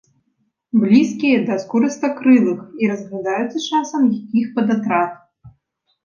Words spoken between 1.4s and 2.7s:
да скурыстакрылых